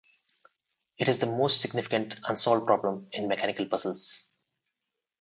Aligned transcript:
It 0.97 1.09
is 1.09 1.19
the 1.19 1.27
most 1.27 1.61
significant 1.61 2.15
unsolved 2.23 2.65
problem 2.65 3.09
in 3.11 3.27
mechanical 3.27 3.67
puzzles. 3.67 4.31